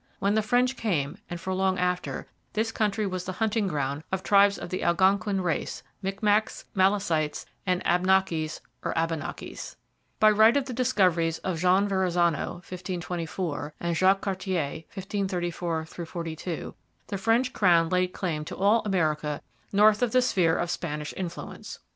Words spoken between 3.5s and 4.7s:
ground of tribes of